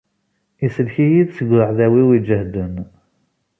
Isellek-iyi-d 0.65 1.29
seg 1.37 1.49
uɛdaw-iw 1.59 2.09
iǧehden. 2.17 2.75